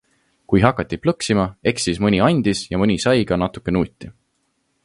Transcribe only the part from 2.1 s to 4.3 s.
andis ja mõni sai ka natukene nuuti.